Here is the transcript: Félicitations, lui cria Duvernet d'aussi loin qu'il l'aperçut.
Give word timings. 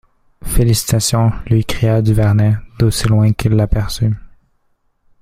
Félicitations, 0.43 1.31
lui 1.45 1.63
cria 1.63 2.01
Duvernet 2.01 2.55
d'aussi 2.79 3.07
loin 3.07 3.31
qu'il 3.33 3.51
l'aperçut. 3.51 4.15